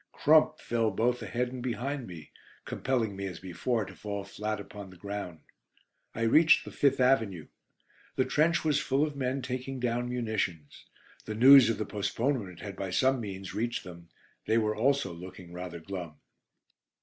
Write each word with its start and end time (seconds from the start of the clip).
"Crump" 0.13 0.57
fell 0.59 0.89
both 0.89 1.21
ahead 1.21 1.49
and 1.49 1.61
behind 1.61 2.07
me, 2.07 2.31
compelling 2.65 3.15
me, 3.15 3.27
as 3.27 3.39
before, 3.39 3.85
to 3.85 3.95
fall 3.95 4.23
flat 4.23 4.59
upon 4.59 4.89
the 4.89 4.97
ground. 4.97 5.41
I 6.15 6.21
reached 6.23 6.65
the 6.65 6.71
"Fifth 6.71 6.99
Avenue." 6.99 7.49
The 8.15 8.25
trench 8.25 8.65
was 8.65 8.79
full 8.79 9.05
of 9.05 9.15
men 9.15 9.43
taking 9.43 9.79
down 9.79 10.09
munitions. 10.09 10.87
The 11.25 11.35
news 11.35 11.69
of 11.69 11.77
the 11.77 11.85
postponement 11.85 12.61
had 12.61 12.75
by 12.75 12.89
some 12.89 13.19
means 13.21 13.53
reached 13.53 13.83
them; 13.83 14.09
they 14.47 14.57
also 14.57 15.13
were 15.13 15.19
looking 15.19 15.53
rather 15.53 15.79
glum. 15.79 16.15